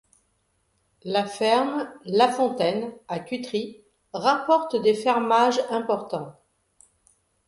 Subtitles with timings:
[1.03, 6.35] La ferme La Fontaine à Cutry rapporte des fermages importants.